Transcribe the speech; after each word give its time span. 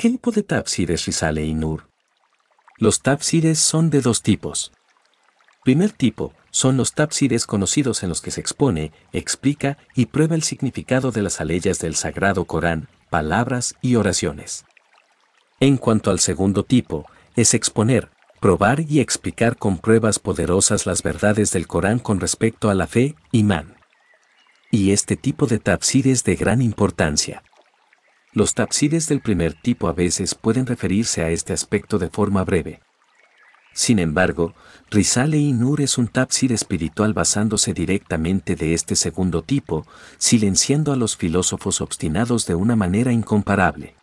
¿Qué 0.00 0.08
tipo 0.08 0.30
de 0.30 0.42
tafsir 0.42 0.90
es 0.92 1.04
Risale 1.04 1.44
y 1.44 1.52
Nur? 1.52 1.86
Los 2.78 3.02
tafsires 3.02 3.58
son 3.58 3.90
de 3.90 4.00
dos 4.00 4.22
tipos. 4.22 4.72
Primer 5.62 5.92
tipo, 5.92 6.32
son 6.50 6.78
los 6.78 6.94
tafsires 6.94 7.44
conocidos 7.44 8.02
en 8.02 8.08
los 8.08 8.22
que 8.22 8.30
se 8.30 8.40
expone, 8.40 8.92
explica 9.12 9.76
y 9.94 10.06
prueba 10.06 10.36
el 10.36 10.42
significado 10.42 11.10
de 11.10 11.20
las 11.20 11.42
aleyas 11.42 11.80
del 11.80 11.96
Sagrado 11.96 12.46
Corán, 12.46 12.88
palabras 13.10 13.74
y 13.82 13.96
oraciones. 13.96 14.64
En 15.60 15.76
cuanto 15.76 16.10
al 16.10 16.18
segundo 16.18 16.64
tipo, 16.64 17.04
es 17.36 17.52
exponer, 17.52 18.08
probar 18.40 18.80
y 18.80 19.00
explicar 19.00 19.58
con 19.58 19.76
pruebas 19.76 20.18
poderosas 20.18 20.86
las 20.86 21.02
verdades 21.02 21.52
del 21.52 21.66
Corán 21.66 21.98
con 21.98 22.20
respecto 22.20 22.70
a 22.70 22.74
la 22.74 22.86
fe, 22.86 23.16
imán. 23.32 23.76
Y 24.70 24.92
este 24.92 25.16
tipo 25.16 25.46
de 25.46 25.58
tafsir 25.58 26.08
es 26.08 26.24
de 26.24 26.36
gran 26.36 26.62
importancia. 26.62 27.42
Los 28.32 28.54
tafsires 28.54 29.08
del 29.08 29.20
primer 29.20 29.54
tipo 29.54 29.88
a 29.88 29.92
veces 29.92 30.36
pueden 30.36 30.64
referirse 30.66 31.22
a 31.22 31.30
este 31.30 31.52
aspecto 31.52 31.98
de 31.98 32.10
forma 32.10 32.44
breve. 32.44 32.80
Sin 33.72 33.98
embargo, 33.98 34.54
Risale 34.88 35.38
y 35.38 35.52
Nur 35.52 35.80
es 35.80 35.98
un 35.98 36.06
tafsir 36.06 36.52
espiritual 36.52 37.12
basándose 37.12 37.72
directamente 37.72 38.54
de 38.54 38.74
este 38.74 38.94
segundo 38.94 39.42
tipo, 39.42 39.86
silenciando 40.18 40.92
a 40.92 40.96
los 40.96 41.16
filósofos 41.16 41.80
obstinados 41.80 42.46
de 42.46 42.54
una 42.54 42.76
manera 42.76 43.12
incomparable. 43.12 43.94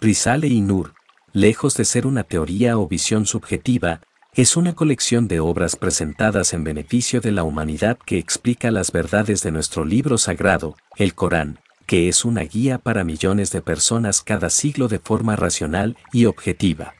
Risale 0.00 0.46
y 0.46 0.60
Nur, 0.60 0.94
lejos 1.32 1.76
de 1.76 1.84
ser 1.84 2.06
una 2.06 2.22
teoría 2.24 2.78
o 2.78 2.86
visión 2.86 3.26
subjetiva, 3.26 4.02
es 4.34 4.56
una 4.56 4.74
colección 4.74 5.28
de 5.28 5.40
obras 5.40 5.76
presentadas 5.76 6.52
en 6.54 6.64
beneficio 6.64 7.20
de 7.20 7.32
la 7.32 7.42
humanidad 7.42 7.98
que 8.04 8.18
explica 8.18 8.70
las 8.70 8.92
verdades 8.92 9.42
de 9.42 9.50
nuestro 9.50 9.84
libro 9.84 10.16
sagrado, 10.16 10.76
el 10.96 11.14
Corán, 11.14 11.58
que 11.92 12.08
es 12.08 12.24
una 12.24 12.40
guía 12.40 12.78
para 12.78 13.04
millones 13.04 13.50
de 13.50 13.60
personas 13.60 14.22
cada 14.22 14.48
siglo 14.48 14.88
de 14.88 14.98
forma 14.98 15.36
racional 15.36 15.98
y 16.10 16.24
objetiva. 16.24 16.94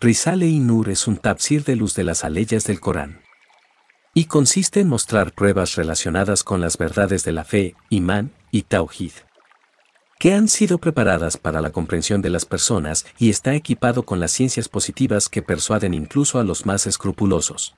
Risale 0.00 0.48
y 0.48 0.58
Nur 0.58 0.88
es 0.88 1.06
un 1.06 1.18
tafsir 1.18 1.62
de 1.62 1.76
luz 1.76 1.94
de 1.94 2.02
las 2.02 2.24
aleyas 2.24 2.64
del 2.64 2.80
Corán. 2.80 3.20
Y 4.12 4.24
consiste 4.24 4.80
en 4.80 4.88
mostrar 4.88 5.30
pruebas 5.30 5.76
relacionadas 5.76 6.42
con 6.42 6.60
las 6.60 6.78
verdades 6.78 7.22
de 7.22 7.30
la 7.30 7.44
fe, 7.44 7.76
imán 7.90 8.32
y 8.50 8.62
tauhid 8.62 9.12
que 10.18 10.34
han 10.34 10.48
sido 10.48 10.78
preparadas 10.78 11.36
para 11.36 11.60
la 11.60 11.70
comprensión 11.70 12.22
de 12.22 12.30
las 12.30 12.44
personas 12.44 13.06
y 13.18 13.30
está 13.30 13.54
equipado 13.54 14.04
con 14.04 14.18
las 14.18 14.32
ciencias 14.32 14.68
positivas 14.68 15.28
que 15.28 15.42
persuaden 15.42 15.94
incluso 15.94 16.40
a 16.40 16.44
los 16.44 16.66
más 16.66 16.88
escrupulosos. 16.88 17.76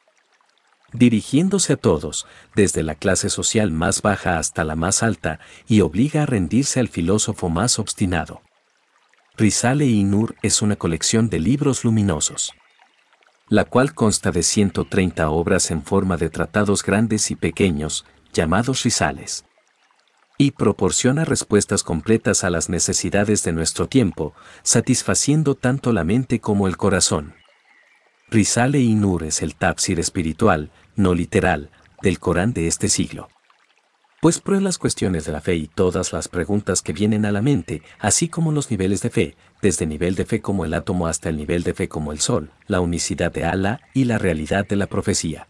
Dirigiéndose 0.95 1.73
a 1.73 1.77
todos, 1.77 2.27
desde 2.55 2.85
la 2.85 2.95
clase 2.95 3.29
social 3.29 3.73
más 3.73 4.01
baja 4.01 4.39
hasta 4.39 4.63
la 4.63 4.77
más 4.77 5.03
alta, 5.03 5.41
y 5.67 5.81
obliga 5.81 6.23
a 6.23 6.27
rendirse 6.27 6.79
al 6.79 6.89
filósofo 6.89 7.51
más 7.51 7.81
obstinado. 7.81 8.43
Risale 9.37 9.87
y 9.87 10.05
Nur 10.05 10.37
es 10.43 10.63
una 10.63 10.77
colección 10.77 11.29
de 11.29 11.41
libros 11.41 11.83
luminosos, 11.83 12.53
la 13.49 13.65
cual 13.65 13.93
consta 13.93 14.31
de 14.31 14.45
130 14.45 15.29
obras 15.29 15.73
en 15.73 15.83
forma 15.83 16.17
de 16.17 16.31
tratados 16.31 16.85
grandes 16.85 17.33
y 17.33 17.35
pequeños, 17.35 18.07
llamados 18.33 18.85
risales 18.85 19.45
y 20.37 20.53
proporciona 20.53 21.25
respuestas 21.25 21.83
completas 21.83 22.45
a 22.45 22.51
las 22.51 22.69
necesidades 22.69 23.45
de 23.45 23.53
nuestro 23.53 23.89
tiempo, 23.89 24.35
satisfaciendo 24.63 25.55
tanto 25.55 25.93
la 25.93 26.05
mente 26.05 26.41
como 26.41 26.67
el 26.67 26.77
corazón. 26.77 27.35
Risale 28.31 28.81
y 28.81 28.95
Nur 28.95 29.23
es 29.23 29.43
el 29.43 29.55
tafsir 29.55 30.01
espiritual, 30.01 30.73
no 30.97 31.15
literal, 31.15 31.71
del 32.03 32.19
Corán 32.19 32.53
de 32.53 32.67
este 32.67 32.89
siglo. 32.89 33.29
Pues 34.21 34.41
prueba 34.41 34.63
las 34.63 34.79
cuestiones 34.79 35.27
de 35.27 35.33
la 35.33 35.41
fe 35.41 35.55
y 35.57 35.69
todas 35.69 36.13
las 36.13 36.29
preguntas 36.29 36.81
que 36.81 36.95
vienen 36.95 37.27
a 37.27 37.33
la 37.33 37.43
mente, 37.43 37.83
así 37.99 38.29
como 38.29 38.53
los 38.53 38.71
niveles 38.71 39.03
de 39.03 39.11
fe, 39.11 39.37
desde 39.61 39.87
nivel 39.87 40.15
de 40.15 40.25
fe 40.25 40.41
como 40.41 40.65
el 40.65 40.73
átomo 40.73 41.07
hasta 41.07 41.29
el 41.29 41.37
nivel 41.37 41.63
de 41.63 41.75
fe 41.75 41.89
como 41.89 42.11
el 42.11 42.21
sol, 42.21 42.51
la 42.67 42.81
unicidad 42.81 43.33
de 43.33 43.45
Allah 43.45 43.81
y 43.93 44.05
la 44.05 44.17
realidad 44.17 44.67
de 44.67 44.77
la 44.77 44.87
profecía. 44.87 45.49